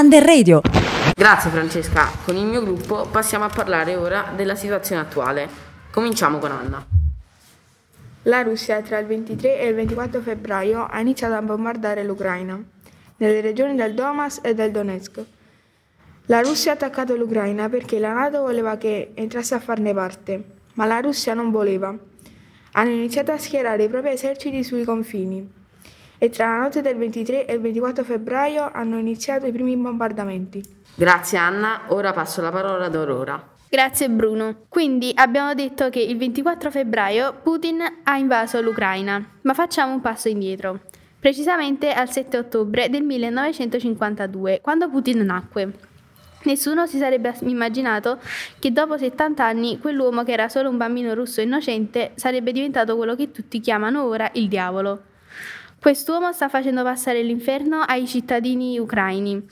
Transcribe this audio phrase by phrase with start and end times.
[0.00, 0.62] Under Radio.
[1.14, 5.46] Grazie Francesca, con il mio gruppo passiamo a parlare ora della situazione attuale.
[5.90, 6.82] Cominciamo con Anna.
[8.22, 12.58] La Russia tra il 23 e il 24 febbraio ha iniziato a bombardare l'Ucraina,
[13.18, 15.22] nelle regioni del Donbass e del Donetsk.
[16.26, 20.42] La Russia ha attaccato l'Ucraina perché la Nato voleva che entrasse a farne parte,
[20.74, 21.94] ma la Russia non voleva.
[22.72, 25.58] Hanno iniziato a schierare i propri eserciti sui confini
[26.22, 30.62] e tra la notte del 23 e il 24 febbraio hanno iniziato i primi bombardamenti.
[30.94, 33.42] Grazie Anna, ora passo la parola ad Aurora.
[33.70, 34.64] Grazie Bruno.
[34.68, 40.28] Quindi abbiamo detto che il 24 febbraio Putin ha invaso l'Ucraina, ma facciamo un passo
[40.28, 40.80] indietro.
[41.18, 45.72] Precisamente al 7 ottobre del 1952, quando Putin nacque.
[46.42, 48.18] Nessuno si sarebbe immaginato
[48.58, 53.14] che dopo 70 anni quell'uomo che era solo un bambino russo innocente sarebbe diventato quello
[53.14, 55.08] che tutti chiamano ora il diavolo.
[55.80, 59.42] Quest'uomo sta facendo passare l'inferno ai cittadini ucraini.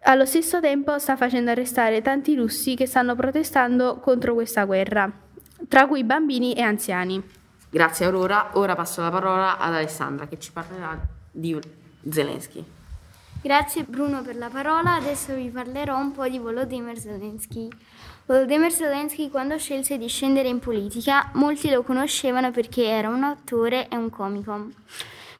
[0.00, 5.08] Allo stesso tempo sta facendo arrestare tanti russi che stanno protestando contro questa guerra,
[5.68, 7.22] tra cui bambini e anziani.
[7.70, 10.98] Grazie Aurora, ora passo la parola ad Alessandra che ci parlerà
[11.30, 11.56] di
[12.10, 12.64] Zelensky.
[13.40, 17.68] Grazie Bruno per la parola, adesso vi parlerò un po' di Volodymyr Zelensky.
[18.26, 23.86] Volodymyr Zelensky quando scelse di scendere in politica, molti lo conoscevano perché era un attore
[23.88, 24.70] e un comico.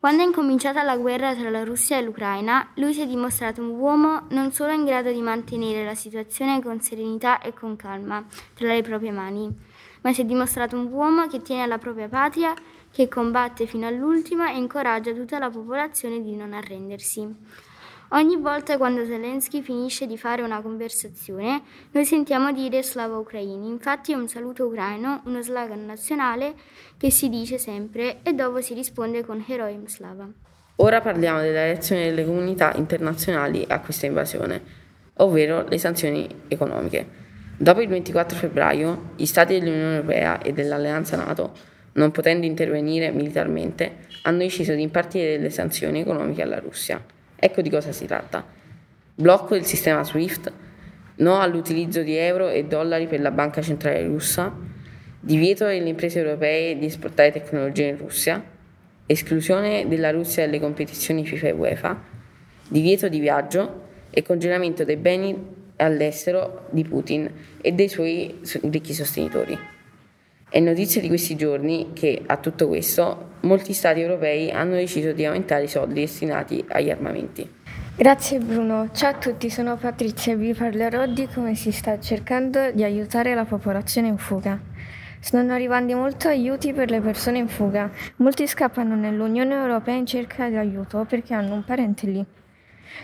[0.00, 3.78] Quando è incominciata la guerra tra la Russia e l'Ucraina, lui si è dimostrato un
[3.78, 8.72] uomo non solo in grado di mantenere la situazione con serenità e con calma tra
[8.72, 9.54] le proprie mani,
[10.00, 12.54] ma si è dimostrato un uomo che tiene alla propria patria,
[12.90, 17.68] che combatte fino all'ultimo e incoraggia tutta la popolazione di non arrendersi.
[18.12, 23.68] Ogni volta quando Zelensky finisce di fare una conversazione, noi sentiamo dire Slava Ucraini.
[23.68, 26.54] Infatti è un saluto ucraino, uno slogan nazionale
[26.96, 30.28] che si dice sempre e dopo si risponde con Heroim Slava.
[30.76, 34.60] Ora parliamo della reazione delle comunità internazionali a questa invasione,
[35.18, 37.06] ovvero le sanzioni economiche.
[37.56, 41.52] Dopo il 24 febbraio, gli Stati dell'Unione Europea e dell'Alleanza NATO,
[41.92, 47.18] non potendo intervenire militarmente, hanno deciso di impartire delle sanzioni economiche alla Russia.
[47.42, 48.44] Ecco di cosa si tratta.
[49.14, 50.52] Blocco del sistema SWIFT,
[51.16, 54.54] no all'utilizzo di euro e dollari per la banca centrale russa,
[55.18, 58.44] divieto delle imprese europee di esportare tecnologie in Russia,
[59.06, 62.02] esclusione della Russia dalle competizioni FIFA e UEFA,
[62.68, 65.34] divieto di viaggio e congelamento dei beni
[65.76, 67.30] all'estero di Putin
[67.62, 69.58] e dei suoi ricchi sostenitori.
[70.52, 75.24] È notizia di questi giorni che, a tutto questo, molti stati europei hanno deciso di
[75.24, 77.48] aumentare i soldi destinati agli armamenti.
[77.94, 82.72] Grazie Bruno, ciao a tutti, sono Patrizia e vi parlerò di come si sta cercando
[82.72, 84.60] di aiutare la popolazione in fuga.
[85.20, 87.88] Stanno arrivando molti aiuti per le persone in fuga.
[88.16, 92.26] Molti scappano nell'Unione Europea in cerca di aiuto perché hanno un parente lì.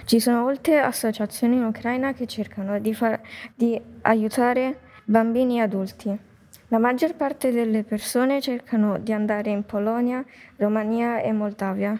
[0.04, 3.20] Ci sono molte associazioni in Ucraina che cercano di, far,
[3.54, 6.34] di aiutare bambini e adulti.
[6.68, 10.24] La maggior parte delle persone cercano di andare in Polonia,
[10.56, 11.96] Romania e Moldavia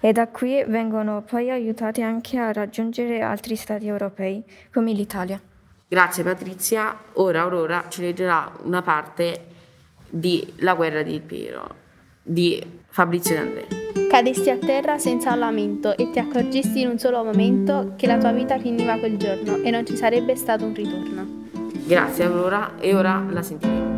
[0.00, 4.42] e da qui vengono poi aiutati anche a raggiungere altri stati europei,
[4.72, 5.40] come l'Italia.
[5.86, 6.96] Grazie Patrizia.
[7.14, 9.44] Ora Aurora ci leggerà una parte
[10.08, 11.86] di La guerra di Piero
[12.20, 13.66] di Fabrizio D'Andrea.
[14.10, 18.18] Cadesti a terra senza un lamento e ti accorgesti in un solo momento che la
[18.18, 21.46] tua vita finiva quel giorno e non ci sarebbe stato un ritorno.
[21.86, 23.97] Grazie Aurora e ora la sentiremo.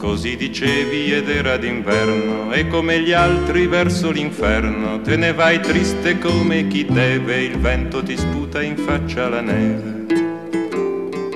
[0.00, 6.18] Così dicevi ed era d'inverno e come gli altri verso l'inferno te ne vai triste
[6.18, 10.06] come chi deve, il vento ti sputa in faccia la neve.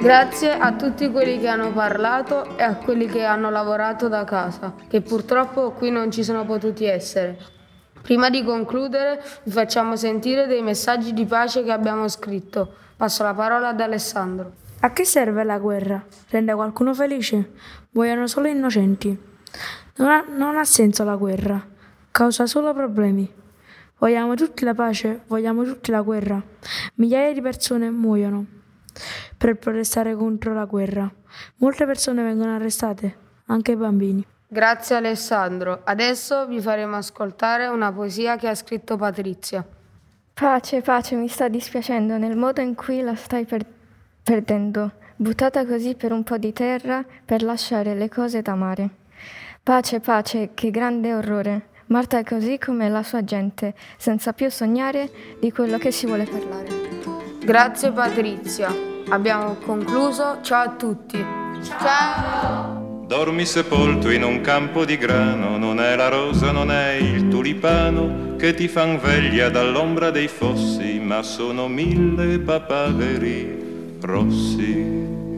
[0.01, 4.73] Grazie a tutti quelli che hanno parlato e a quelli che hanno lavorato da casa,
[4.89, 7.37] che purtroppo qui non ci sono potuti essere.
[8.01, 12.73] Prima di concludere vi facciamo sentire dei messaggi di pace che abbiamo scritto.
[12.97, 14.63] Passo la parola ad Alessandro.
[14.85, 16.05] A che serve la guerra?
[16.29, 17.53] Rende qualcuno felice?
[17.93, 19.19] Muoiono solo innocenti.
[19.97, 21.67] Non ha, non ha senso la guerra,
[22.11, 23.27] causa solo problemi.
[23.97, 26.39] Vogliamo tutti la pace, vogliamo tutti la guerra.
[26.97, 28.45] Migliaia di persone muoiono
[29.39, 31.11] per protestare contro la guerra.
[31.61, 33.17] Molte persone vengono arrestate,
[33.47, 34.23] anche bambini.
[34.47, 35.81] Grazie Alessandro.
[35.83, 39.67] Adesso vi faremo ascoltare una poesia che ha scritto Patrizia.
[40.35, 43.65] Pace, pace, mi sta dispiacendo nel modo in cui la stai per
[44.25, 48.89] perdendo, buttata così per un po' di terra per lasciare le cose da mare.
[49.63, 51.69] Pace, pace, che grande orrore.
[51.87, 56.25] Marta è così come la sua gente, senza più sognare di quello che si vuole
[56.25, 56.69] parlare.
[57.45, 58.75] Grazie Patrizia.
[59.11, 60.39] Abbiamo concluso.
[60.41, 61.23] Ciao a tutti.
[63.07, 68.37] Dormi sepolto in un campo di grano, non è la rosa, non è il tulipano
[68.37, 73.64] che ti fan veglia dall'ombra dei fossi, ma sono mille papaveri
[74.05, 75.34] rossi.